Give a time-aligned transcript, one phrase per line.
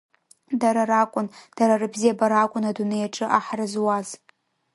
[0.61, 1.27] Дара ракәын,
[1.57, 4.07] дара рыбзиабара акәын адунеи аҿы аҳра зуаз.